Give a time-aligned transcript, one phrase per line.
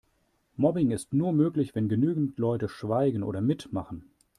[0.57, 4.09] Mobbing ist nur möglich, wenn genügend Leute schweigen oder mitmachen.